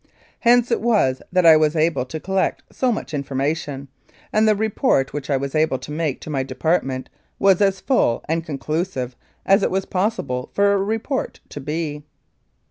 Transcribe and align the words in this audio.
Hence 0.39 0.71
it 0.71 0.81
was 0.81 1.21
that 1.31 1.45
I 1.45 1.55
was 1.55 1.75
able 1.75 2.05
to 2.07 2.19
collect 2.19 2.63
so 2.71 2.91
much 2.91 3.13
information, 3.13 3.87
and 4.33 4.47
the 4.47 4.55
report 4.55 5.13
which 5.13 5.29
I 5.29 5.37
was 5.37 5.53
able 5.53 5.77
to 5.77 5.91
make 5.91 6.19
to 6.21 6.29
my 6.31 6.41
department 6.41 7.07
was 7.37 7.61
as 7.61 7.79
full 7.81 8.25
and 8.27 8.43
conclusive 8.43 9.15
as 9.45 9.61
it 9.61 9.69
was 9.69 9.85
possible 9.85 10.49
for 10.55 10.73
a 10.73 10.77
report 10.81 11.39
to 11.49 11.61
be. 11.61 12.03